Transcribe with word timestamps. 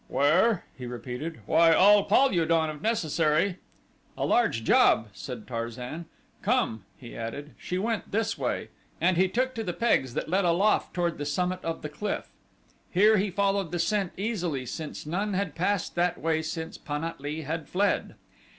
"Where?" 0.07 0.65
he 0.75 0.87
repeated. 0.87 1.41
"Why 1.45 1.73
all 1.73 2.05
Pal 2.05 2.29
ul 2.33 2.47
don, 2.47 2.71
if 2.71 2.81
necessary." 2.81 3.57
"A 4.17 4.25
large 4.25 4.63
job," 4.63 5.09
said 5.13 5.45
Tarzan. 5.45 6.05
"Come," 6.41 6.85
he 6.97 7.15
added, 7.15 7.53
"she 7.55 7.77
went 7.77 8.11
this 8.11 8.35
way," 8.35 8.69
and 8.99 9.15
he 9.15 9.27
took 9.27 9.53
to 9.53 9.63
the 9.63 9.73
pegs 9.73 10.15
that 10.15 10.27
led 10.27 10.43
aloft 10.43 10.95
toward 10.95 11.19
the 11.19 11.25
summit 11.27 11.63
of 11.63 11.83
the 11.83 11.87
cliff. 11.89 12.29
Here 12.89 13.17
he 13.17 13.29
followed 13.29 13.71
the 13.71 13.77
scent 13.77 14.13
easily 14.17 14.65
since 14.65 15.05
none 15.05 15.35
had 15.35 15.53
passed 15.53 15.93
that 15.93 16.17
way 16.17 16.41
since 16.41 16.79
Pan 16.79 17.03
at 17.03 17.21
lee 17.21 17.41
had 17.43 17.69
fled. 17.69 18.15